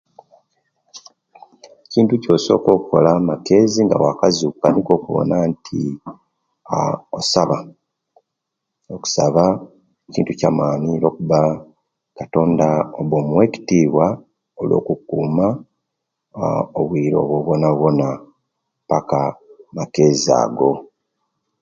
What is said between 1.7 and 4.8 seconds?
Ekintu ekyosoka okola amakezi nga wakazukuka